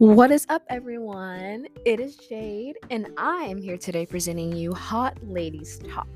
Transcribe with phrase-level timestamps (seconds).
[0.00, 1.66] What is up, everyone?
[1.84, 6.08] It is Jade, and I am here today presenting you Hot Ladies Talk.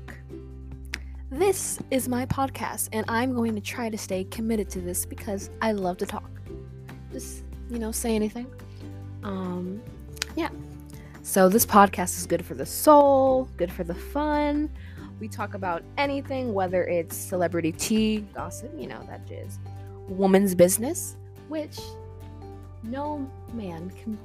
[1.29, 5.51] This is my podcast, and I'm going to try to stay committed to this because
[5.61, 6.31] I love to talk.
[7.11, 8.47] Just, you know, say anything.
[9.21, 9.83] Um,
[10.35, 10.49] yeah.
[11.21, 14.71] So, this podcast is good for the soul, good for the fun.
[15.19, 19.59] We talk about anything, whether it's celebrity tea, gossip, you know, that jizz,
[20.07, 21.17] woman's business,
[21.49, 21.77] which
[22.89, 24.17] no man can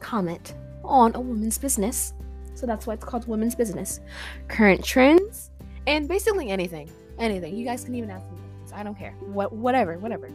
[0.00, 2.14] comment on a woman's business.
[2.54, 4.00] So that's why it's called women's business.
[4.48, 5.50] Current trends
[5.86, 6.90] and basically anything.
[7.18, 7.56] Anything.
[7.56, 8.38] You guys can even ask me.
[8.74, 9.12] I don't care.
[9.20, 10.30] What whatever, whatever.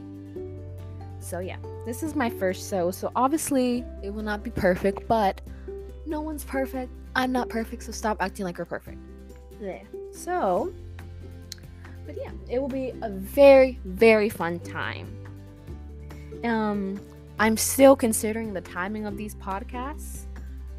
[1.20, 2.90] So yeah, this is my first show.
[2.92, 5.42] So obviously it will not be perfect, but
[6.06, 6.92] no one's perfect.
[7.16, 8.98] I'm not perfect, so stop acting like you're perfect.
[9.62, 9.84] Yeah.
[10.12, 10.74] So
[12.06, 15.08] but yeah, it will be a very, very fun time.
[16.44, 17.00] Um,
[17.42, 20.26] I'm still considering the timing of these podcasts.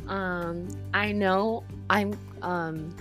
[0.06, 2.94] Um, I know I'm um,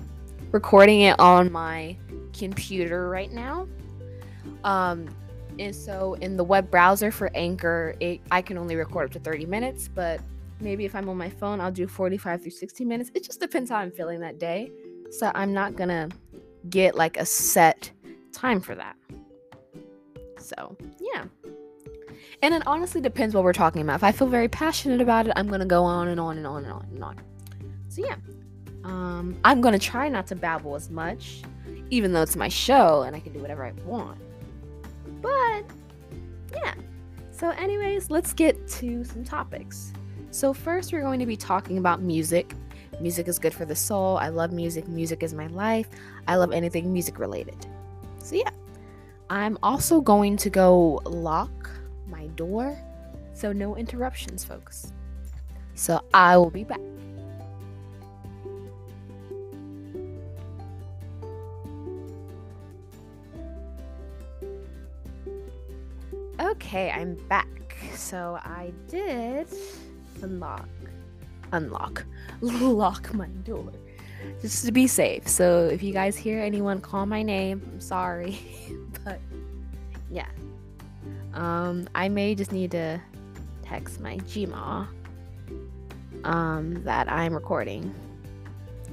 [0.51, 1.95] recording it on my
[2.33, 3.67] computer right now.
[4.63, 5.07] Um,
[5.59, 9.19] and so in the web browser for Anchor, it, I can only record up to
[9.19, 10.19] 30 minutes, but
[10.59, 13.11] maybe if I'm on my phone, I'll do 45 through 60 minutes.
[13.13, 14.71] It just depends how I'm feeling that day.
[15.11, 16.09] So I'm not gonna
[16.71, 17.91] get like a set
[18.31, 18.95] time for that.
[20.39, 21.25] So, yeah.
[22.41, 23.95] And it honestly depends what we're talking about.
[23.95, 26.63] If I feel very passionate about it, I'm gonna go on and on and on
[26.63, 27.15] and on and on.
[27.89, 28.15] So yeah,
[28.83, 31.41] um, I'm gonna try not to babble as much,
[31.89, 34.19] even though it's my show and I can do whatever I want.
[35.21, 35.63] But
[36.53, 36.73] yeah.
[37.31, 39.93] So, anyways, let's get to some topics.
[40.29, 42.53] So first, we're going to be talking about music.
[42.99, 44.17] Music is good for the soul.
[44.17, 44.87] I love music.
[44.87, 45.87] Music is my life.
[46.27, 47.65] I love anything music related.
[48.19, 48.51] So yeah,
[49.29, 51.71] I'm also going to go lock
[52.11, 52.77] my door.
[53.33, 54.93] So, no interruptions, folks.
[55.75, 56.79] So, I will be back.
[66.39, 67.47] Okay, I'm back.
[67.95, 69.47] So, I did
[70.21, 70.67] unlock,
[71.51, 72.05] unlock,
[72.41, 73.71] lock my door
[74.41, 75.27] just to be safe.
[75.27, 78.39] So, if you guys hear anyone call my name, I'm sorry.
[79.03, 79.19] but
[80.09, 80.27] yeah,
[81.33, 82.99] um, I may just need to
[83.63, 84.87] text my Gma
[86.23, 87.93] um, that I'm recording.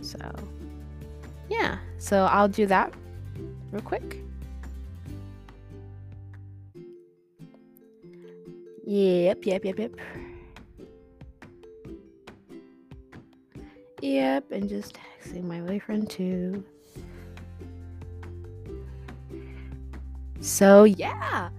[0.01, 0.19] So,
[1.49, 1.79] yeah.
[1.99, 2.93] So I'll do that
[3.73, 4.23] real quick.
[8.87, 9.95] Yep, yep, yep, yep.
[14.01, 16.65] Yep, and just texting my boyfriend too.
[20.41, 21.51] So, yeah.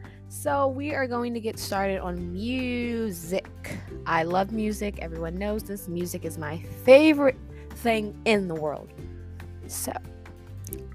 [0.41, 3.45] So, we are going to get started on music.
[4.05, 4.99] I love music.
[4.99, 5.89] Everyone knows this.
[5.89, 7.35] Music is my favorite
[7.71, 8.87] thing in the world.
[9.67, 9.91] So,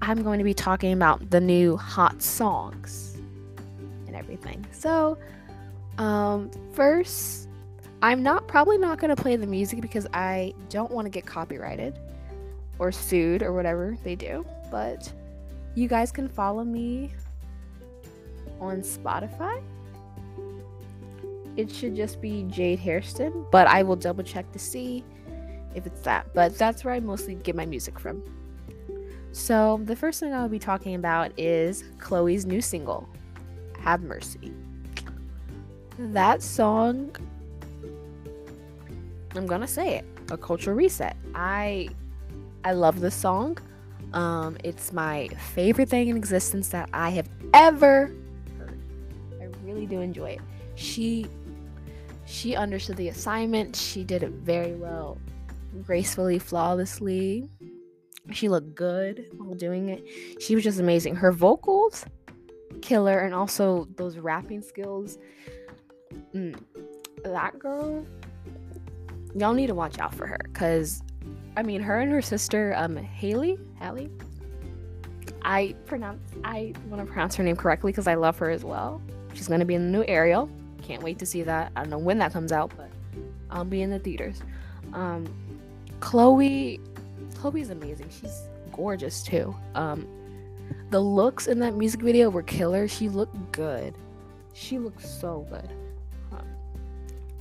[0.01, 3.17] I'm going to be talking about the new hot songs
[4.07, 4.65] and everything.
[4.71, 5.15] So,
[5.99, 7.47] um, first,
[8.01, 11.27] I'm not probably not going to play the music because I don't want to get
[11.27, 11.99] copyrighted
[12.79, 15.13] or sued or whatever they do, but
[15.75, 17.11] you guys can follow me
[18.59, 19.61] on Spotify.
[21.57, 25.03] It should just be Jade Hairston, but I will double check to see
[25.73, 26.33] if it's that.
[26.33, 28.23] But that's where I mostly get my music from.
[29.31, 33.07] So, the first thing I'll be talking about is Chloe's new single,
[33.81, 34.53] Have Mercy.
[35.97, 37.15] That song,
[39.35, 41.17] I'm gonna say it, a cultural reset.
[41.33, 41.89] I
[42.63, 43.57] I love this song.
[44.13, 48.11] Um, it's my favorite thing in existence that I have ever
[49.75, 50.41] really do enjoy it.
[50.75, 51.27] She
[52.25, 53.75] she understood the assignment.
[53.75, 55.19] She did it very well,
[55.83, 57.47] gracefully, flawlessly.
[58.31, 60.03] She looked good while doing it.
[60.41, 61.15] She was just amazing.
[61.15, 62.03] Her vocals,
[62.81, 65.19] killer, and also those rapping skills.
[66.33, 66.59] Mm,
[67.23, 68.03] that girl,
[69.35, 71.03] y'all need to watch out for her, cause
[71.57, 74.09] I mean, her and her sister, um, Haley, Haley.
[75.43, 78.99] I pronounce I want to pronounce her name correctly because I love her as well.
[79.35, 80.49] She's gonna be in the new Ariel.
[80.81, 81.71] Can't wait to see that.
[81.75, 82.89] I don't know when that comes out, but
[83.51, 84.41] I'll be in the theaters.
[84.93, 85.27] Um,
[85.99, 86.79] Chloe,
[87.35, 88.09] Chloe's amazing.
[88.09, 89.53] She's gorgeous too.
[89.75, 90.07] Um,
[90.89, 92.87] the looks in that music video were killer.
[92.87, 93.93] She looked good.
[94.53, 95.69] She looked so good.
[96.31, 96.47] Um,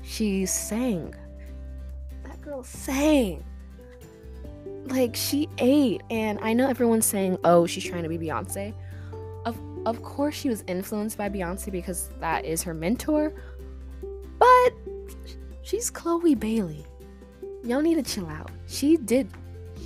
[0.02, 1.14] she sang.
[2.24, 3.44] That girl sang.
[4.86, 8.74] Like she ate, and I know everyone's saying, "Oh, she's trying to be Beyonce."
[9.86, 13.32] Of course, she was influenced by Beyonce because that is her mentor,
[14.38, 14.70] but
[15.62, 16.84] she's Chloe Bailey.
[17.62, 18.50] Y'all need to chill out.
[18.66, 19.28] She did,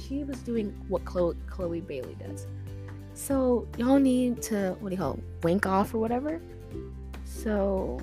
[0.06, 2.46] she was doing what Chloe, Chloe Bailey does.
[3.14, 6.40] So y'all need to, what do you call it, wink off or whatever.
[7.24, 8.00] So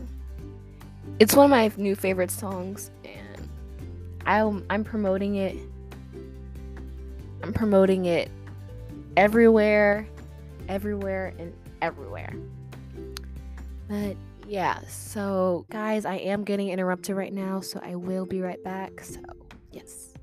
[1.19, 3.49] it's one of my new favorite songs, and
[4.25, 5.57] I'm I'm promoting it.
[7.43, 8.29] I'm promoting it
[9.15, 10.07] everywhere,
[10.67, 11.53] everywhere, and
[11.85, 12.33] everywhere.
[13.87, 14.17] But
[14.47, 19.01] yeah, so guys, I am getting interrupted right now, so I will be right back.
[19.03, 19.21] So,
[19.71, 20.14] yes.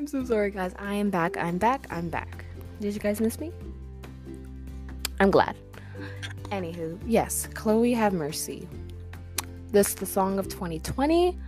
[0.00, 0.72] I am so sorry, guys.
[0.78, 1.36] I am back.
[1.36, 1.86] I'm back.
[1.90, 2.46] I'm back.
[2.80, 3.52] Did you guys miss me?
[5.20, 5.54] I'm glad.
[6.44, 8.66] Anywho, yes, Chloe Have Mercy.
[9.72, 11.38] This the song of 2020.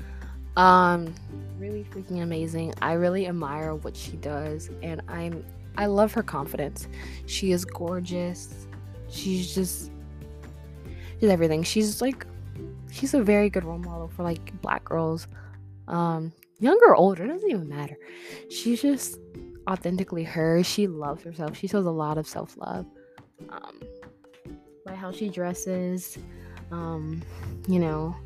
[0.59, 1.15] Um,
[1.59, 2.75] really freaking amazing.
[2.83, 5.43] I really admire what she does, and I'm
[5.79, 6.89] I love her confidence.
[7.25, 8.67] She is gorgeous.
[9.09, 9.91] She's just
[11.19, 11.63] she's everything.
[11.63, 12.27] She's like
[12.91, 15.27] she's a very good role model for like black girls.
[15.89, 17.97] Um, younger or older, doesn't even matter.
[18.49, 19.19] She's just
[19.69, 20.63] authentically her.
[20.63, 21.57] She loves herself.
[21.57, 22.87] She shows a lot of self love.
[23.49, 23.81] Um,
[24.87, 26.19] by how she dresses,
[26.71, 27.23] um,
[27.69, 28.17] you know,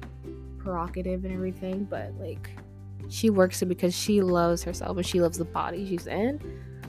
[0.58, 2.50] provocative and everything, but like
[3.08, 6.40] she works it because she loves herself and she loves the body she's in.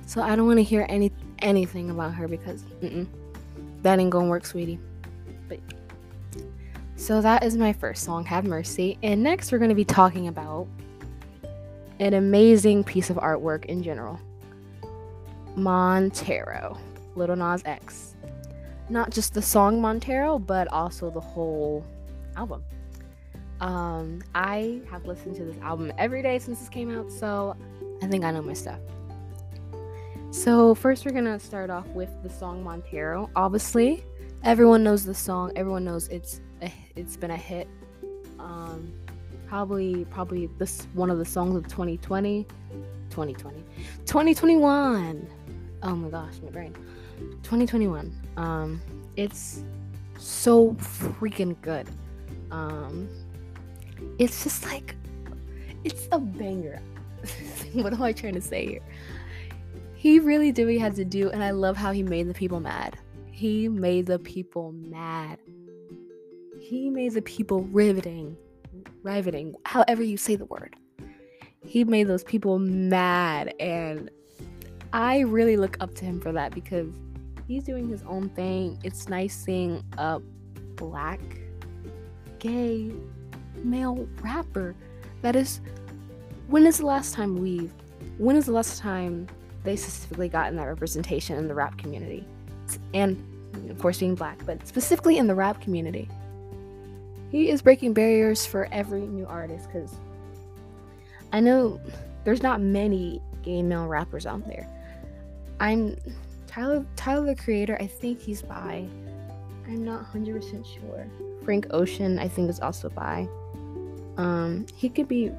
[0.05, 2.63] So I don't want to hear any anything about her because
[3.81, 4.79] that ain't gonna work, sweetie.
[5.47, 5.59] But
[6.95, 8.97] so that is my first song, Have Mercy.
[9.03, 10.67] And next we're gonna be talking about
[11.99, 14.19] an amazing piece of artwork in general.
[15.55, 16.77] Montero,
[17.15, 18.15] Lil Nas X.
[18.89, 21.83] Not just the song Montero, but also the whole
[22.35, 22.63] album.
[23.59, 27.55] Um, I have listened to this album every day since this came out, so
[28.03, 28.79] I think I know my stuff.
[30.29, 33.29] So, first, we're gonna start off with the song Montero.
[33.35, 34.03] Obviously,
[34.43, 37.67] everyone knows the song, everyone knows it's a, it's been a hit.
[38.37, 38.93] Um,
[39.47, 42.45] probably probably this one of the songs of 2020
[43.09, 43.63] 2020
[44.05, 45.27] 2021
[45.83, 46.73] oh my gosh my brain.
[47.43, 48.81] 2021 um
[49.15, 49.63] it's
[50.17, 51.87] so freaking good.
[52.51, 53.07] Um
[54.19, 54.95] it's just like
[55.83, 56.81] it's a banger.
[57.73, 58.81] What am i trying to say here?
[59.95, 62.33] He really did what he had to do and i love how he made the
[62.33, 62.97] people mad.
[63.31, 65.39] He made the people mad.
[66.59, 68.35] He made the people riveting
[69.03, 70.75] riveting, however you say the word.
[71.63, 74.09] He made those people mad, and
[74.93, 76.87] I really look up to him for that because
[77.47, 78.79] he's doing his own thing.
[78.83, 80.19] It's nice seeing a
[80.75, 81.19] black,
[82.39, 82.91] gay,
[83.63, 84.75] male rapper
[85.21, 85.61] that is.
[86.47, 87.73] When is the last time we've.
[88.17, 89.27] When is the last time
[89.63, 92.25] they specifically gotten that representation in the rap community?
[92.93, 93.21] And,
[93.69, 96.09] of course, being black, but specifically in the rap community
[97.29, 99.95] he is breaking barriers for every new artist because
[101.33, 101.79] I know
[102.23, 104.67] there's not many gay male rappers out there.
[105.59, 105.97] I'm
[106.47, 108.87] Tyler Tyler the Creator, I think he's bi.
[109.67, 111.07] I'm not 100% sure.
[111.43, 113.27] Frank Ocean, I think is also bi.
[114.17, 115.31] Um, he could be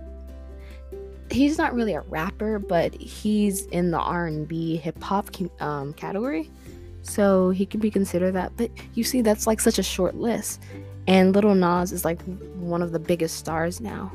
[1.30, 5.30] he's not really a rapper, but he's in the R&B hip hop
[5.60, 6.50] um, category.
[7.02, 8.52] So he could be considered that.
[8.56, 10.62] But you see, that's like such a short list.
[11.08, 12.20] And Lil Nas is like
[12.56, 14.12] one of the biggest stars now.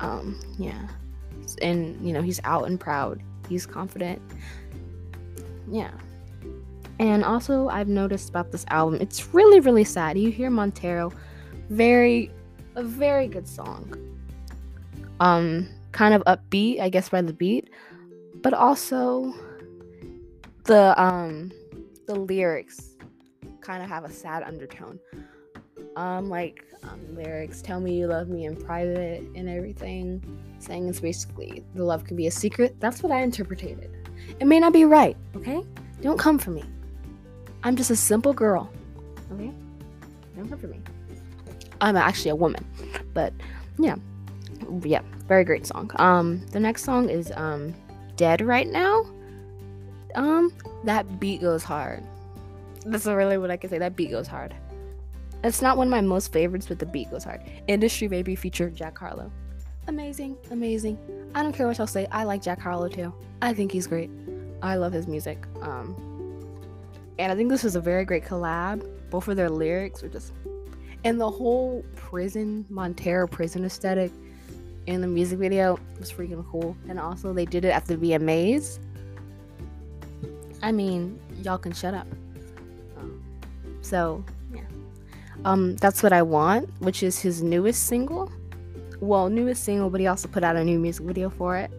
[0.00, 0.88] Um, yeah.
[1.60, 3.22] And you know, he's out and proud.
[3.50, 4.20] He's confident.
[5.70, 5.92] Yeah.
[6.98, 10.18] And also I've noticed about this album, it's really, really sad.
[10.18, 11.12] You hear Montero,
[11.68, 12.30] very
[12.74, 13.92] a very good song.
[15.20, 17.68] Um, kind of upbeat, I guess by the beat,
[18.40, 19.34] but also
[20.64, 21.52] the um
[22.06, 22.96] the lyrics
[23.60, 24.98] kind of have a sad undertone
[25.96, 30.22] um like um, lyrics tell me you love me in private and everything
[30.58, 33.90] saying it's basically the love could be a secret that's what i interpreted
[34.40, 35.62] it may not be right okay
[36.00, 36.64] don't come for me
[37.64, 38.70] I'm just a simple girl.
[39.32, 39.52] Okay?
[40.36, 40.80] Don't come for me.
[41.80, 42.64] I'm actually a woman.
[43.14, 43.32] But
[43.78, 43.96] yeah.
[44.82, 45.90] Yeah, very great song.
[45.96, 47.74] Um the next song is um
[48.16, 49.06] Dead Right Now.
[50.14, 50.52] Um
[50.84, 52.02] that beat goes hard.
[52.84, 53.78] That's really what I can say.
[53.78, 54.54] That beat goes hard.
[55.44, 57.42] It's not one of my most favorites, but the beat goes hard.
[57.66, 59.30] Industry Baby featured Jack Harlow.
[59.88, 60.96] Amazing, amazing.
[61.34, 62.06] I don't care what y'all say.
[62.12, 63.12] I like Jack Harlow too.
[63.40, 64.10] I think he's great.
[64.62, 65.44] I love his music.
[65.60, 65.96] Um,
[67.18, 68.88] and I think this was a very great collab.
[69.10, 70.32] Both of their lyrics were just,
[71.04, 74.12] and the whole prison Montero prison aesthetic
[74.86, 76.76] in the music video was freaking cool.
[76.88, 78.78] And also they did it at the VMAs.
[80.62, 82.06] I mean, y'all can shut up.
[82.96, 83.20] Um,
[83.80, 84.24] so
[85.44, 88.30] um, That's What I Want, which is his newest single.
[89.00, 91.70] Well, newest single, but he also put out a new music video for it.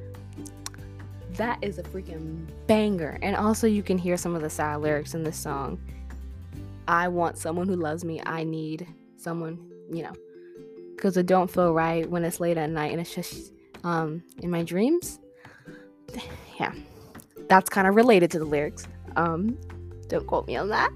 [1.32, 3.18] That is a freaking banger.
[3.22, 5.80] And also, you can hear some of the sad lyrics in this song.
[6.88, 8.22] I want someone who loves me.
[8.26, 9.58] I need someone,
[9.92, 10.14] you know,
[10.96, 13.54] because it don't feel right when it's late at night and it's just
[13.84, 15.20] um, in my dreams.
[16.60, 16.72] Yeah,
[17.50, 18.88] that's kind of related to the lyrics.
[19.16, 19.58] Um,
[20.08, 20.92] don't quote me on that.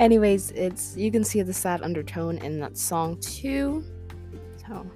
[0.00, 3.84] Anyways, it's you can see the sad undertone in that song too.
[4.66, 4.86] So,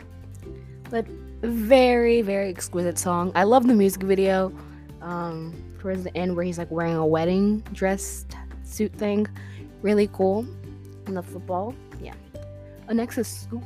[0.90, 1.06] but
[1.42, 3.32] very very exquisite song.
[3.34, 4.52] I love the music video.
[5.00, 8.24] Um, towards the end where he's like wearing a wedding dress
[8.62, 9.26] suit thing,
[9.82, 10.46] really cool.
[11.06, 12.14] And the football, yeah.
[12.88, 13.64] Uh, next is Scoop,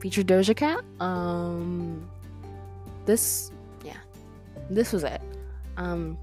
[0.00, 0.84] featured Doja Cat.
[1.00, 2.08] Um,
[3.06, 3.50] this,
[3.82, 3.96] yeah,
[4.68, 5.22] this was it.
[5.78, 6.18] Um,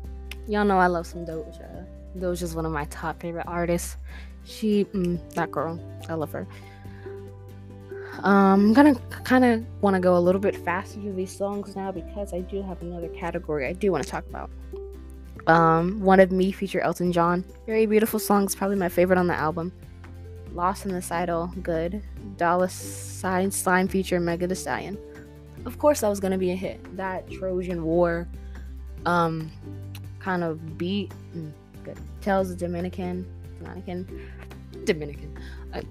[0.47, 1.80] y'all know I love some Doja.
[2.17, 3.97] Doja's one of my top favorite artists.
[4.45, 6.47] She, mm, that girl, I love her.
[8.23, 11.75] Um, I'm gonna kind of want to go a little bit faster through these songs
[11.75, 14.49] now because I do have another category I do want to talk about.
[15.47, 17.43] Um, One of Me feature Elton John.
[17.65, 19.71] Very beautiful songs, probably my favorite on the album.
[20.53, 22.03] Lost in the Citadel, good.
[22.37, 24.97] Dolla Sign Slime feature Megan Thee Stallion.
[25.65, 26.79] Of course, that was gonna be a hit.
[26.97, 28.27] That Trojan War,
[29.05, 29.51] um,
[30.19, 31.13] kind of beat.
[31.35, 31.53] Mm.
[32.21, 33.25] Tells the Dominican,
[33.59, 34.31] Dominican,
[34.83, 35.37] Dominican.
[35.73, 35.81] Uh,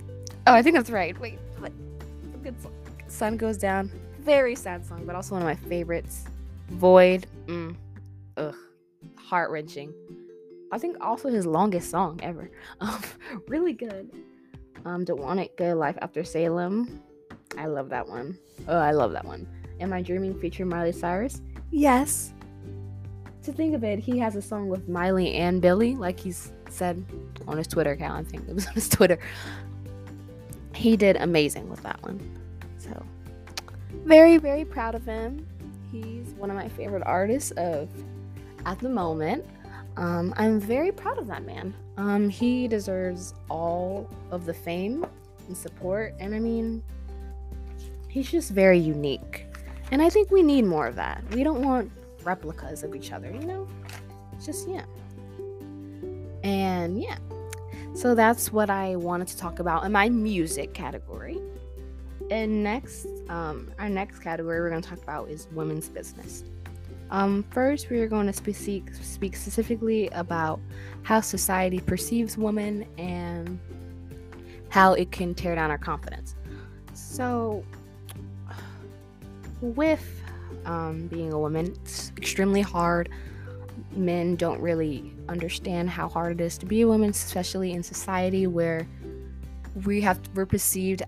[0.46, 1.18] oh, I think that's right.
[1.18, 1.72] Wait, what?
[2.42, 2.72] Good song.
[3.08, 3.90] Sun goes down.
[4.20, 6.24] Very sad song, but also one of my favorites.
[6.68, 7.26] Void.
[7.46, 7.74] Mm,
[8.36, 8.54] ugh,
[9.16, 9.92] heart wrenching.
[10.72, 12.50] I think also his longest song ever.
[12.80, 13.02] Um,
[13.48, 14.10] really good.
[14.84, 17.02] Um, Don't Want It Good Life After Salem.
[17.58, 18.38] I love that one.
[18.68, 19.46] Oh, I love that one.
[19.80, 21.42] Am I Dreaming featuring Miley Cyrus?
[21.70, 22.32] Yes
[23.44, 27.04] to think of it, he has a song with Miley and Billy, like he's said
[27.46, 28.26] on his Twitter account.
[28.26, 29.18] I think it was on his Twitter.
[30.74, 32.20] He did amazing with that one.
[32.78, 33.04] So,
[34.04, 35.46] very, very proud of him.
[35.90, 37.88] He's one of my favorite artists of
[38.66, 39.44] at the moment.
[39.96, 41.74] Um, I'm very proud of that man.
[41.96, 45.04] Um, he deserves all of the fame
[45.48, 46.14] and support.
[46.20, 46.82] And I mean,
[48.08, 49.46] he's just very unique.
[49.90, 51.22] And I think we need more of that.
[51.32, 51.90] We don't want
[52.24, 53.68] replicas of each other, you know?
[54.32, 54.84] It's just, yeah.
[56.42, 57.18] And yeah.
[57.94, 61.40] So that's what I wanted to talk about in my music category.
[62.30, 66.44] And next, um, our next category we're going to talk about is women's business.
[67.10, 70.60] Um, first, we are going to speak, speak specifically about
[71.02, 73.58] how society perceives women and
[74.68, 76.36] how it can tear down our confidence.
[76.94, 77.64] So,
[79.60, 80.19] with
[80.70, 81.74] um, being a woman.
[81.82, 83.10] It's extremely hard.
[83.92, 88.46] Men don't really understand how hard it is to be a woman, especially in society
[88.46, 88.86] where
[89.84, 91.02] we have we're perceived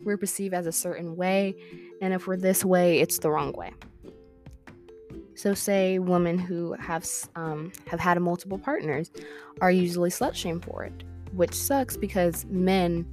[0.00, 1.56] we're perceived as a certain way,
[2.00, 3.72] and if we're this way, it's the wrong way.
[5.34, 9.10] So, say women who have um, have had multiple partners
[9.60, 13.06] are usually slut shamed for it, which sucks because men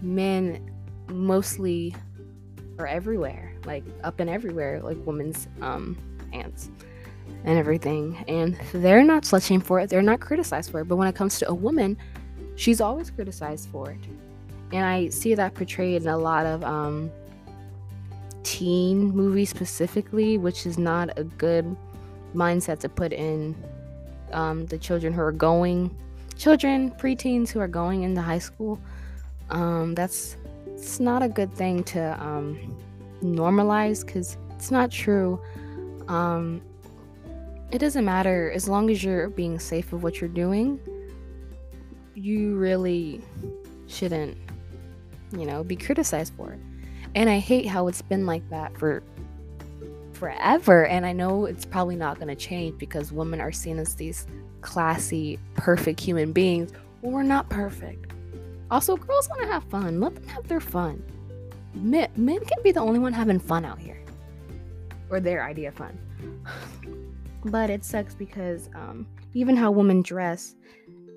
[0.00, 0.70] men
[1.08, 1.94] mostly
[2.78, 5.96] are everywhere like up and everywhere, like women's um,
[6.32, 6.70] pants
[7.44, 8.24] and everything.
[8.28, 9.90] And they're not slut shamed for it.
[9.90, 10.88] They're not criticized for it.
[10.88, 11.96] But when it comes to a woman,
[12.56, 14.00] she's always criticized for it.
[14.72, 17.10] And I see that portrayed in a lot of um,
[18.42, 21.76] teen movies specifically, which is not a good
[22.34, 23.54] mindset to put in
[24.32, 25.96] um, the children who are going,
[26.36, 28.80] children, preteens who are going into high school.
[29.50, 32.76] Um, that's it's not a good thing to um,
[33.24, 35.40] normalized because it's not true.
[36.08, 36.60] Um,
[37.70, 40.78] it doesn't matter as long as you're being safe of what you're doing.
[42.14, 43.20] You really
[43.88, 44.36] shouldn't,
[45.32, 46.60] you know, be criticized for it.
[47.14, 49.02] And I hate how it's been like that for
[50.12, 50.86] forever.
[50.86, 54.26] And I know it's probably not going to change because women are seen as these
[54.60, 58.12] classy, perfect human beings Well, we're not perfect.
[58.70, 60.00] Also, girls want to have fun.
[60.00, 61.02] Let them have their fun.
[61.74, 64.00] Men, men can be the only one having fun out here,
[65.10, 65.98] or their idea of fun.
[67.44, 70.54] but it sucks because um, even how women dress,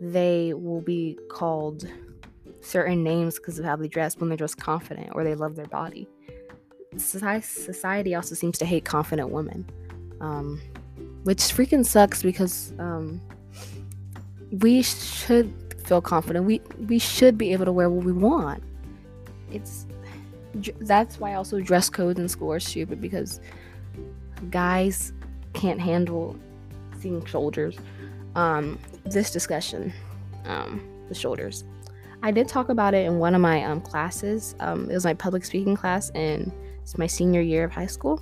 [0.01, 1.87] they will be called
[2.61, 5.67] certain names because of how they dress when they're just confident or they love their
[5.67, 6.07] body.
[6.97, 9.69] Society also seems to hate confident women,
[10.19, 10.59] um,
[11.23, 13.21] which freaking sucks because um,
[14.51, 15.53] we should
[15.85, 16.45] feel confident.
[16.45, 18.63] We we should be able to wear what we want.
[19.51, 19.85] It's
[20.81, 23.39] that's why also dress codes in school are stupid because
[24.49, 25.13] guys
[25.53, 26.35] can't handle
[26.99, 27.77] seeing shoulders.
[28.35, 29.93] Um, this discussion,
[30.45, 31.63] um, the shoulders.
[32.23, 34.55] I did talk about it in one of my um, classes.
[34.59, 38.21] Um, it was my public speaking class, and it's my senior year of high school.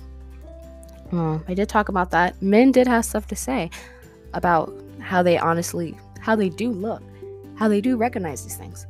[1.12, 2.40] Um, I did talk about that.
[2.42, 3.70] Men did have stuff to say
[4.34, 7.02] about how they honestly, how they do look,
[7.56, 8.86] how they do recognize these things.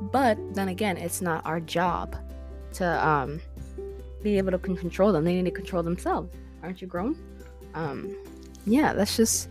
[0.00, 2.16] But then again, it's not our job
[2.76, 3.40] to um,
[4.22, 5.24] be able to control them.
[5.24, 6.32] They need to control themselves.
[6.62, 7.16] Aren't you grown?
[7.74, 8.16] Um,
[8.66, 9.48] yeah, that's just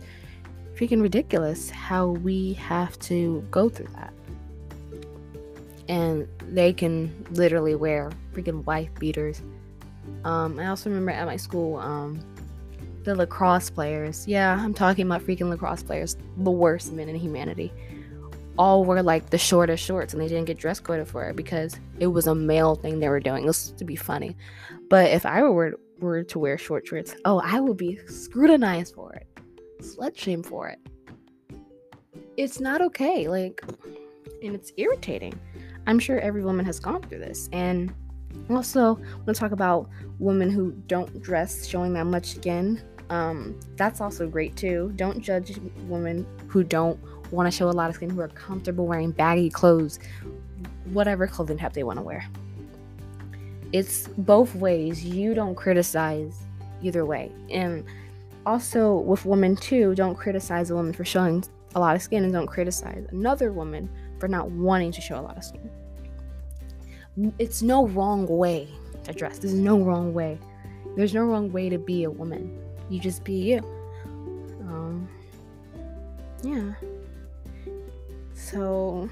[0.74, 4.12] freaking ridiculous how we have to go through that.
[5.88, 9.40] And they can literally wear freaking wife beaters.
[10.24, 12.20] Um, I also remember at my school, um,
[13.04, 14.26] the lacrosse players.
[14.26, 17.72] Yeah, I'm talking about freaking lacrosse players, the worst men in humanity.
[18.58, 21.78] All were like the shortest shorts, and they didn't get dress coded for it because
[21.98, 23.46] it was a male thing they were doing.
[23.46, 24.36] This to be funny,
[24.88, 29.14] but if I were were to wear short shorts, oh, I would be scrutinized for
[29.14, 29.26] it
[29.80, 30.78] slut shame for it.
[32.36, 33.28] It's not okay.
[33.28, 33.62] Like,
[34.42, 35.38] and it's irritating.
[35.86, 37.48] I'm sure every woman has gone through this.
[37.52, 37.94] And
[38.50, 42.82] also, want to talk about women who don't dress showing that much skin.
[43.08, 44.92] Um, that's also great too.
[44.96, 46.98] Don't judge women who don't
[47.30, 49.98] want to show a lot of skin, who are comfortable wearing baggy clothes,
[50.92, 52.26] whatever clothing type they want to wear.
[53.72, 55.04] It's both ways.
[55.04, 56.34] You don't criticize
[56.82, 57.32] either way.
[57.50, 57.84] And
[58.46, 62.32] also with women too don't criticize a woman for showing a lot of skin and
[62.32, 65.70] don't criticize another woman for not wanting to show a lot of skin
[67.38, 68.68] it's no wrong way
[69.02, 70.38] to dress there's no wrong way
[70.96, 72.56] there's no wrong way to be a woman
[72.88, 73.58] you just be you
[74.60, 75.08] um
[76.42, 76.72] yeah
[78.50, 79.08] so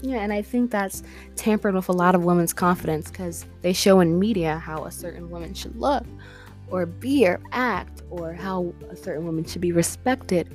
[0.00, 1.02] yeah and i think that's
[1.36, 5.30] tampered with a lot of women's confidence because they show in media how a certain
[5.30, 6.04] woman should look
[6.70, 10.54] or be or act or how a certain woman should be respected.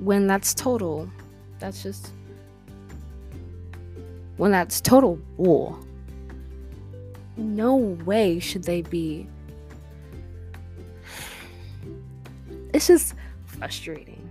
[0.00, 1.10] When that's total
[1.58, 2.12] that's just
[4.36, 5.78] when that's total bull.
[7.36, 9.28] No way should they be.
[12.72, 14.29] It's just frustrating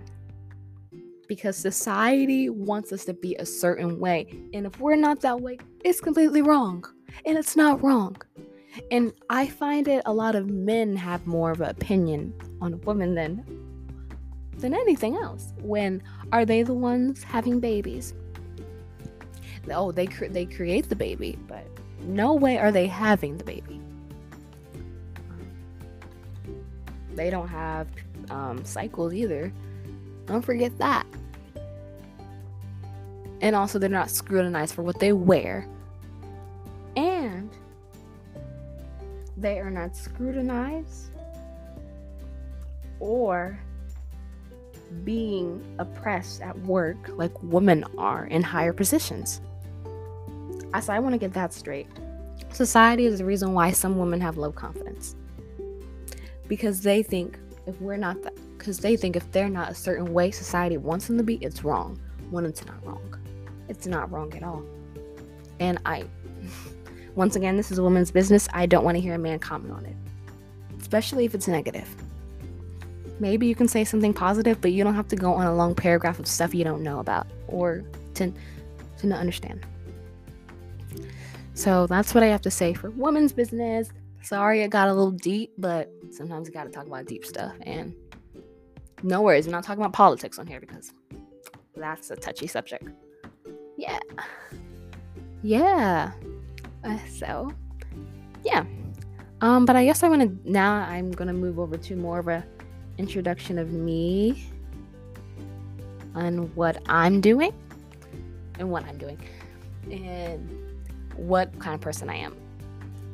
[1.30, 5.56] because society wants us to be a certain way and if we're not that way
[5.84, 6.84] it's completely wrong
[7.24, 8.16] and it's not wrong
[8.90, 13.14] and I find it a lot of men have more of an opinion on women
[13.14, 13.44] than
[14.58, 15.52] than anything else.
[15.62, 18.14] When are they the ones having babies?
[19.70, 21.66] Oh, they cre- they create the baby, but
[22.02, 23.80] no way are they having the baby.
[27.14, 27.88] They don't have
[28.30, 29.52] um, cycles either.
[30.26, 31.06] Don't forget that.
[33.40, 35.66] And also, they're not scrutinized for what they wear.
[36.96, 37.50] And
[39.36, 41.06] they are not scrutinized
[42.98, 43.58] or
[45.04, 49.40] being oppressed at work like women are in higher positions.
[50.74, 51.88] I So I want to get that straight.
[52.52, 55.14] Society is the reason why some women have low confidence.
[56.48, 60.12] Because they think if we're not that, because they think if they're not a certain
[60.12, 62.00] way society wants them to be, it's wrong.
[62.30, 63.19] When it's not wrong.
[63.70, 64.62] It's not wrong at all.
[65.60, 66.04] And I
[67.14, 68.48] once again, this is a woman's business.
[68.52, 69.96] I don't want to hear a man comment on it,
[70.80, 71.88] especially if it's negative.
[73.18, 75.74] Maybe you can say something positive, but you don't have to go on a long
[75.74, 78.32] paragraph of stuff you don't know about or to,
[78.98, 79.66] to not understand.
[81.54, 83.90] So that's what I have to say for women's business.
[84.22, 87.52] Sorry it got a little deep, but sometimes you got to talk about deep stuff.
[87.62, 87.94] And
[89.02, 90.92] no worries, we're not talking about politics on here because
[91.76, 92.88] that's a touchy subject.
[93.80, 93.98] Yeah.
[95.42, 96.12] Yeah.
[96.84, 97.50] Uh, so,
[98.44, 98.64] yeah.
[99.40, 100.74] Um, but I guess I'm gonna now.
[100.74, 102.44] I'm gonna move over to more of a
[102.98, 104.44] introduction of me
[106.14, 107.54] and what I'm doing
[108.58, 109.18] and what I'm doing
[109.90, 110.76] and
[111.16, 112.36] what kind of person I am.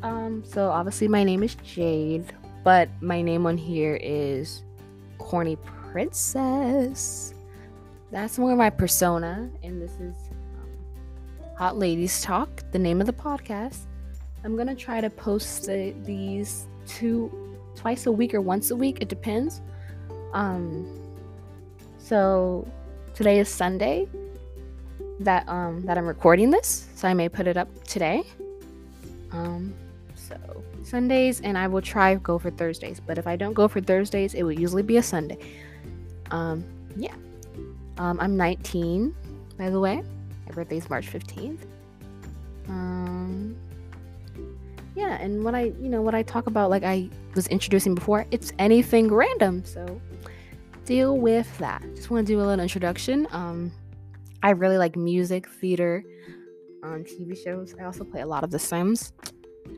[0.03, 2.33] Um, so obviously my name is Jade,
[2.65, 4.65] but my name on here is
[5.19, 5.57] Corny
[5.93, 7.35] Princess.
[8.11, 10.26] that's more my persona, and this is
[11.57, 13.87] Hot Ladies Talk, the name of the podcast.
[14.45, 18.99] I'm gonna try to post the, these two twice a week or once a week.
[19.01, 19.63] It depends.
[20.35, 20.87] Um,
[21.97, 22.69] so
[23.15, 24.07] today is Sunday
[25.21, 28.23] that um that I'm recording this, so I may put it up today.
[29.33, 29.73] Um,
[30.15, 30.37] so
[30.83, 33.01] Sundays, and I will try go for Thursdays.
[33.01, 35.39] But if I don't go for Thursdays, it will usually be a Sunday.
[36.31, 36.63] Um,
[36.97, 37.15] yeah.
[37.97, 39.15] Um, I'm 19,
[39.57, 40.03] by the way.
[40.47, 41.61] My birthday is March 15th.
[42.69, 43.57] Um,
[44.95, 48.27] yeah, and what I, you know, what I talk about, like I was introducing before,
[48.31, 49.65] it's anything random.
[49.65, 50.01] So
[50.85, 51.83] deal with that.
[51.95, 53.27] Just want to do a little introduction.
[53.31, 53.73] Um,
[54.43, 56.05] I really like music, theater,
[56.83, 57.75] on TV shows.
[57.81, 59.13] I also play a lot of The Sims.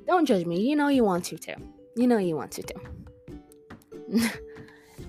[0.07, 0.61] Don't judge me.
[0.61, 1.54] You know you want to too.
[1.96, 4.28] You know you want to too.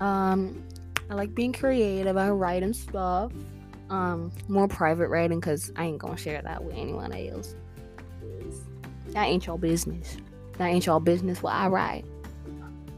[0.00, 0.64] um,
[1.10, 2.16] I like being creative.
[2.16, 3.32] I write and stuff.
[3.90, 7.54] Um, more private writing because I ain't gonna share that with anyone else.
[9.08, 10.16] That ain't your business.
[10.58, 12.04] That ain't your business what I write.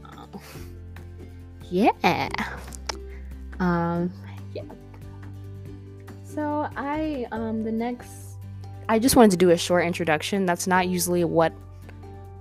[0.05, 0.37] Uh,
[1.69, 2.29] yeah.
[3.59, 4.11] Um,
[4.53, 4.63] yeah.
[6.23, 8.37] So I um the next
[8.89, 10.45] I just wanted to do a short introduction.
[10.45, 11.53] That's not usually what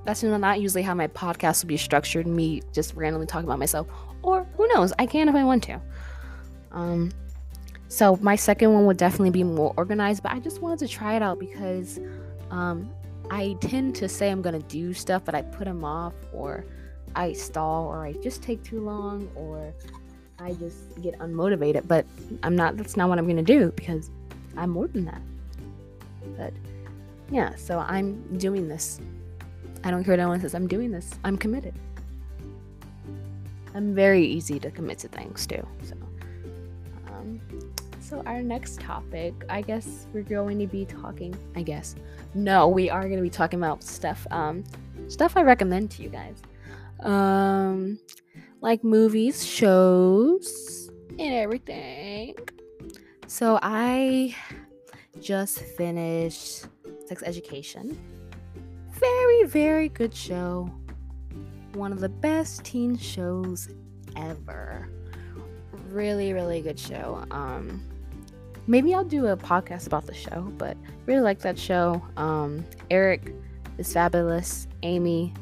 [0.04, 3.86] that's not usually how my podcast will be structured, me just randomly talking about myself.
[4.22, 5.80] Or who knows, I can if I want to.
[6.72, 7.12] Um
[7.92, 11.14] so my second one would definitely be more organized, but I just wanted to try
[11.16, 12.00] it out because
[12.50, 12.90] um
[13.30, 16.64] I tend to say I'm gonna do stuff, but I put them off, or
[17.14, 19.72] I stall, or I just take too long, or
[20.38, 21.86] I just get unmotivated.
[21.86, 22.04] But
[22.42, 24.10] I'm not, that's not what I'm gonna do because
[24.56, 25.22] I'm more than that.
[26.36, 26.52] But
[27.30, 29.00] yeah, so I'm doing this.
[29.84, 31.10] I don't care what anyone says, I'm doing this.
[31.24, 31.74] I'm committed.
[33.74, 35.66] I'm very easy to commit to things too.
[35.82, 35.94] So,
[37.08, 37.40] um,
[38.12, 41.34] so our next topic, I guess we're going to be talking.
[41.56, 41.94] I guess
[42.34, 44.64] no, we are going to be talking about stuff, um,
[45.08, 46.42] stuff I recommend to you guys.
[47.00, 47.98] Um,
[48.60, 52.34] like movies, shows, and everything.
[53.28, 54.36] So I
[55.18, 56.66] just finished
[57.06, 57.98] Sex Education.
[58.90, 60.70] Very, very good show.
[61.72, 63.70] One of the best teen shows
[64.16, 64.90] ever.
[65.88, 67.24] Really, really good show.
[67.30, 67.82] Um,
[68.66, 72.02] maybe I'll do a podcast about the show, but really like that show.
[72.16, 73.34] Um, Eric
[73.78, 74.66] is fabulous.
[74.82, 75.32] Aimee,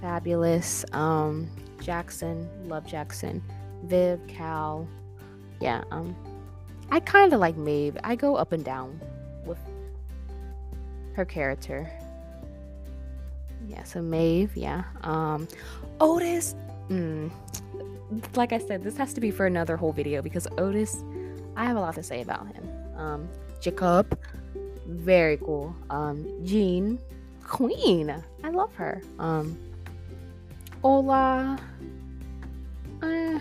[0.00, 0.84] fabulous.
[0.92, 1.48] Um,
[1.80, 3.42] Jackson, love Jackson.
[3.84, 4.86] Viv, Cal,
[5.60, 5.84] yeah.
[5.90, 6.14] Um,
[6.90, 7.96] I kind of like Maeve.
[8.04, 9.00] I go up and down
[9.44, 9.58] with
[11.14, 11.90] her character.
[13.66, 14.84] Yeah, so Maeve, yeah.
[15.02, 15.46] Um,
[16.00, 16.54] Otis.
[16.88, 17.30] Mm,
[18.34, 21.04] like I said, this has to be for another whole video because Otis,
[21.60, 22.66] I have a lot to say about him.
[22.96, 23.28] Um,
[23.60, 24.18] Jacob,
[24.86, 25.76] very cool.
[25.90, 26.98] Um, Jean,
[27.44, 28.10] Queen,
[28.42, 29.02] I love her.
[29.18, 29.58] Um,
[30.82, 31.58] Ola.
[33.02, 33.38] Uh,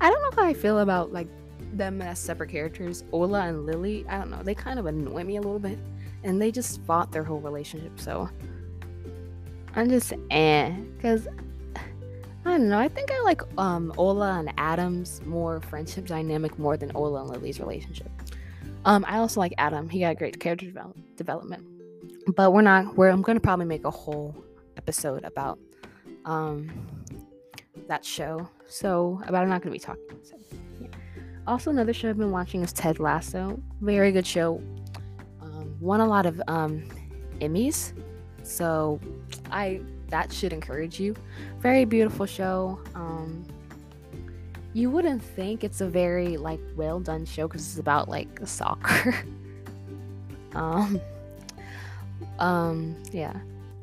[0.00, 1.26] I don't know how I feel about like
[1.72, 3.02] them as separate characters.
[3.10, 4.06] Ola and Lily.
[4.08, 4.44] I don't know.
[4.44, 5.80] They kind of annoy me a little bit,
[6.22, 7.98] and they just fought their whole relationship.
[7.98, 8.30] So
[9.74, 11.26] I'm just eh, because
[12.44, 12.78] I don't know.
[12.78, 17.30] I think I like um Ola and Adam's more friendship dynamic more than Ola and
[17.30, 18.10] Lily's relationship.
[18.84, 19.88] Um, I also like Adam.
[19.88, 21.66] He got great character develop- development.
[22.36, 22.96] But we're not.
[22.96, 23.08] We're.
[23.08, 24.34] I'm gonna probably make a whole
[24.76, 25.58] episode about
[26.24, 26.70] um,
[27.88, 28.48] that show.
[28.66, 30.18] So, but I'm not going to be talking.
[30.22, 30.36] So,
[30.80, 30.88] yeah.
[31.46, 33.60] Also, another show I've been watching is Ted Lasso.
[33.80, 34.62] Very good show.
[35.40, 36.82] Um, won a lot of um,
[37.40, 37.92] Emmys.
[38.42, 39.00] So,
[39.50, 41.14] I that should encourage you.
[41.60, 42.78] Very beautiful show.
[42.94, 43.44] Um,
[44.72, 49.24] you wouldn't think it's a very like well done show because it's about like soccer.
[50.54, 51.00] um,
[52.38, 53.34] um, yeah.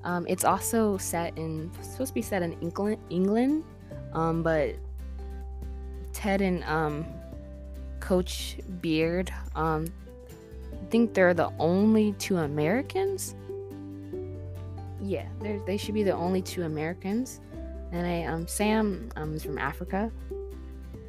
[0.04, 3.64] Um, it's also set in supposed to be set in England, England,
[4.14, 4.76] um, but
[6.12, 7.06] Ted and um,
[8.00, 9.92] Coach Beard, um,
[10.74, 13.36] I think they're the only two Americans.
[15.02, 15.26] Yeah,
[15.66, 17.42] they should be the only two Americans.
[17.92, 20.12] And I, um, Sam um, is from Africa,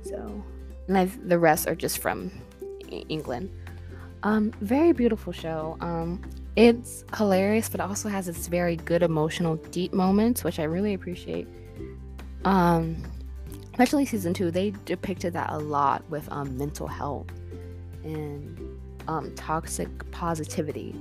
[0.03, 0.43] so
[0.89, 2.31] and I, the rest are just from
[2.91, 3.51] England.
[4.25, 5.77] Um, very beautiful show.
[5.81, 6.23] Um,
[6.57, 11.49] it's hilarious, but also has its very good emotional, deep moments, which I really appreciate.
[12.45, 13.03] Um,
[13.73, 17.29] especially season two, they depicted that a lot with um, mental health
[18.05, 18.59] and
[19.09, 20.95] um, toxic positivity.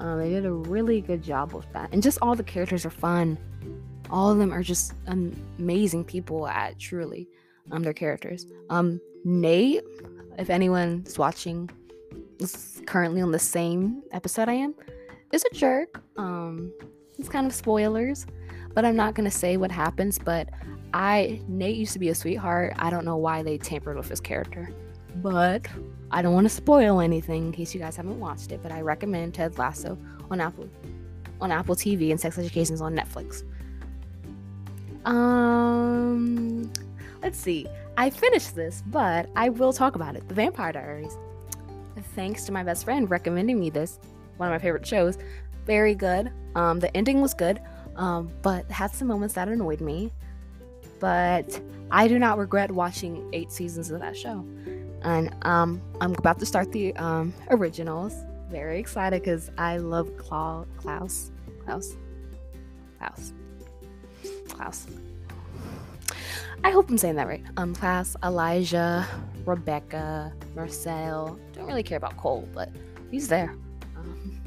[0.00, 2.90] Um, they did a really good job with that, and just all the characters are
[2.90, 3.38] fun.
[4.10, 7.28] All of them are just amazing people at truly
[7.72, 8.46] um, their characters.
[8.70, 9.82] Um, Nate,
[10.38, 11.70] if anyone's watching,
[12.38, 14.74] is currently on the same episode I am,
[15.32, 16.02] is a jerk.
[16.16, 16.72] Um,
[17.18, 18.26] it's kind of spoilers,
[18.74, 20.18] but I'm not gonna say what happens.
[20.18, 20.50] But
[20.92, 22.74] I Nate used to be a sweetheart.
[22.78, 24.70] I don't know why they tampered with his character,
[25.16, 25.66] but
[26.10, 28.60] I don't want to spoil anything in case you guys haven't watched it.
[28.62, 29.98] But I recommend Ted Lasso
[30.30, 30.68] on Apple
[31.40, 33.42] on Apple TV and Sex Education is on Netflix.
[35.04, 36.70] Um,
[37.22, 37.66] let's see.
[37.96, 40.26] I finished this, but I will talk about it.
[40.28, 41.16] The Vampire Diaries.
[42.14, 43.98] Thanks to my best friend recommending me this,
[44.36, 45.18] one of my favorite shows.
[45.66, 46.30] Very good.
[46.54, 47.60] Um, the ending was good,
[47.96, 50.12] um, but had some moments that annoyed me.
[51.00, 54.44] But I do not regret watching eight seasons of that show.
[55.06, 58.12] And um, I'm about to start the um, originals.
[58.50, 60.66] Very excited because I love Klaus.
[60.78, 61.30] Klaus.
[61.64, 61.94] Klaus.
[62.98, 63.32] Klaus.
[64.48, 64.86] Klaus.
[66.64, 67.44] I hope I'm saying that right.
[67.56, 69.06] Um, Klaus, Elijah,
[69.44, 71.38] Rebekah, Marcel.
[71.52, 72.70] Don't really care about Kol, but
[73.12, 73.54] he's there.
[73.96, 74.40] Um,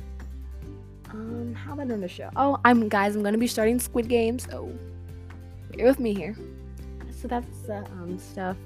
[1.11, 2.29] um how about on the show?
[2.35, 3.15] Oh, I'm guys.
[3.15, 4.69] I'm gonna be starting Squid Game, so
[5.71, 6.35] bear with me here.
[7.21, 8.57] So that's the um, stuff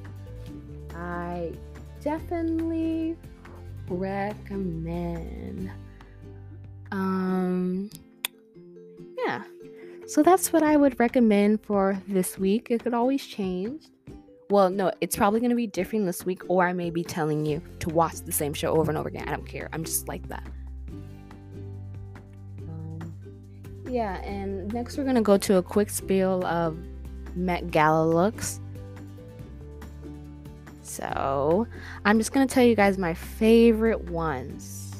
[0.95, 1.51] I
[2.03, 3.15] definitely
[3.87, 5.71] recommend.
[6.91, 7.89] Um,
[9.17, 9.43] yeah.
[10.05, 12.67] So that's what I would recommend for this week.
[12.69, 13.85] It could always change.
[14.49, 17.45] Well, no, it's probably going to be different this week, or I may be telling
[17.45, 19.27] you to watch the same show over and over again.
[19.27, 19.69] I don't care.
[19.73, 20.47] I'm just like that.
[22.67, 23.13] Um,
[23.89, 26.77] yeah, and next we're going to go to a quick spiel of
[27.35, 28.59] Met Gala looks.
[30.93, 31.67] So
[32.05, 34.91] I'm just going to tell you guys my favorite ones.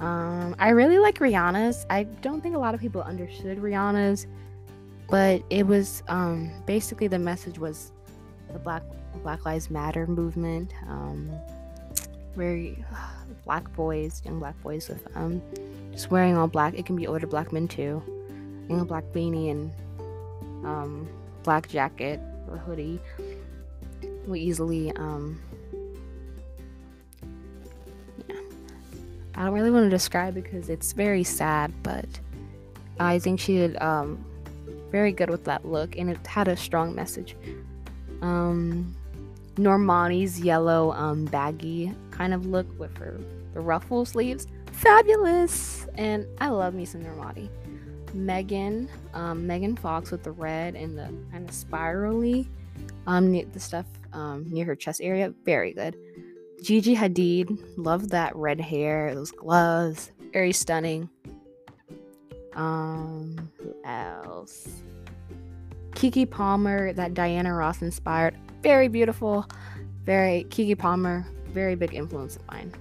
[0.00, 1.84] Um, I really like Rihanna's.
[1.90, 4.26] I don't think a lot of people understood Rihanna's,
[5.10, 7.92] but it was um, basically the message was
[8.50, 8.82] the Black
[9.22, 11.30] Black Lives Matter movement, um,
[12.34, 12.74] where
[13.44, 15.42] black boys, young black boys with um,
[15.92, 16.78] just wearing all black.
[16.78, 18.02] It can be older black men too,
[18.70, 19.70] in a black beanie and
[20.64, 21.08] um,
[21.42, 22.98] black jacket or hoodie
[24.26, 25.40] will easily um,
[28.28, 28.36] yeah.
[29.34, 32.06] I don't really want to describe because it's very sad, but
[33.00, 34.24] I think she did um,
[34.90, 37.36] very good with that look and it had a strong message.
[38.20, 38.94] Um,
[39.56, 43.18] Normani's yellow um, baggy kind of look with her
[43.54, 47.50] the ruffle sleeves, fabulous, and I love me some Normani.
[48.14, 52.48] Megan, um, Megan Fox with the red and the kind of spirally,
[53.06, 55.96] um, the stuff um, near her chest area, very good.
[56.62, 61.08] Gigi Hadid, love that red hair, those gloves, very stunning.
[62.54, 64.68] Um, who else?
[65.92, 69.46] Keke Palmer, that Diana Ross inspired, very beautiful,
[70.04, 72.72] very Keke Palmer, very big influence of mine.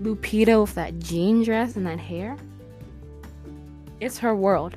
[0.00, 2.36] Lupita with that jean dress and that hair.
[4.00, 4.76] It's her world.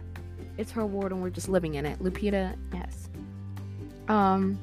[0.58, 2.00] It's her world, and we're just living in it.
[2.00, 3.10] Lupita, yes.
[4.08, 4.58] Um,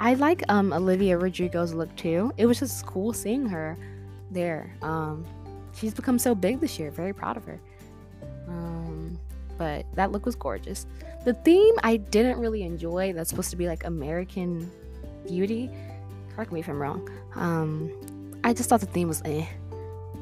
[0.00, 2.32] I like um Olivia Rodrigo's look too.
[2.36, 3.78] It was just cool seeing her
[4.30, 4.74] there.
[4.82, 5.24] Um,
[5.74, 6.90] she's become so big this year.
[6.90, 7.60] Very proud of her.
[8.48, 9.18] Um,
[9.56, 10.86] but that look was gorgeous.
[11.24, 13.12] The theme I didn't really enjoy.
[13.12, 14.70] That's supposed to be like American
[15.26, 15.70] Beauty.
[16.34, 17.08] Correct me if I'm wrong.
[17.34, 19.46] Um, I just thought the theme was eh.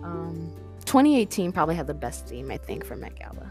[0.02, 0.52] Um,
[0.84, 3.50] 2018 probably had the best theme I think for Met Gala.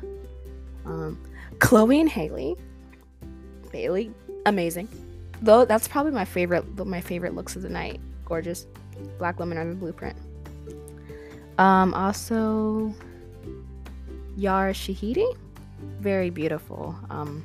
[0.86, 1.22] Um,
[1.60, 2.56] Chloe and Haley.
[3.72, 4.12] Bailey,
[4.46, 4.88] amazing
[5.42, 8.00] though that's probably my favorite my favorite looks of the night.
[8.26, 8.68] Gorgeous.
[9.18, 10.18] Black women are the blueprint.
[11.58, 12.94] Um also
[14.36, 15.38] yara shahidi.
[16.00, 16.96] Very beautiful.
[17.10, 17.44] Um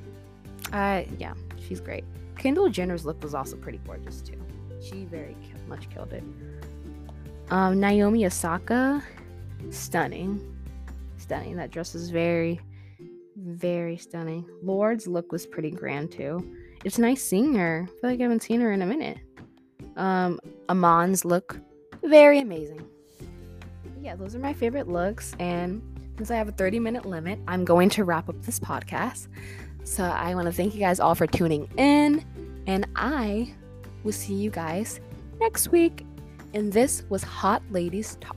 [0.72, 1.34] i yeah
[1.66, 2.04] she's great.
[2.36, 4.40] Kendall jenner's look was also pretty gorgeous too.
[4.80, 6.22] She very much killed it.
[7.50, 9.02] Um naomi osaka.
[9.70, 10.40] Stunning.
[11.16, 11.56] Stunning.
[11.56, 12.60] That dress is very
[13.36, 14.44] very stunning.
[14.62, 16.44] Lorde's look was pretty grand too
[16.84, 17.84] it's nice seeing her.
[17.84, 19.18] I feel like I haven't seen her in a minute.
[19.96, 20.38] Um,
[20.68, 21.58] Iman's look
[22.02, 22.86] very amazing.
[24.00, 25.34] Yeah, those are my favorite looks.
[25.38, 25.82] And
[26.16, 29.28] since I have a 30 minute limit, I'm going to wrap up this podcast.
[29.84, 32.24] So I want to thank you guys all for tuning in.
[32.66, 33.54] And I
[34.04, 35.00] will see you guys
[35.40, 36.04] next week.
[36.54, 38.36] And this was Hot Ladies Talk.